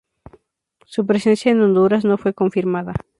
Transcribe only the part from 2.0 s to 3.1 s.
no fue confirmada.